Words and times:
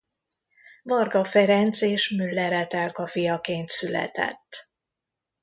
Varga 0.83 1.23
Ferenc 1.23 1.81
és 1.81 2.09
Müller 2.09 2.51
Etelka 2.51 3.07
fiaként 3.07 3.69
született. 3.69 4.69